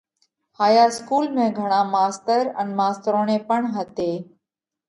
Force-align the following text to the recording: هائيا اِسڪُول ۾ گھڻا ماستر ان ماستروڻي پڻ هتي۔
هائيا 0.59 0.85
اِسڪُول 0.91 1.27
۾ 1.35 1.45
گھڻا 1.59 1.81
ماستر 1.93 2.43
ان 2.59 2.69
ماستروڻي 2.81 3.37
پڻ 3.49 3.61
هتي۔ 3.77 4.11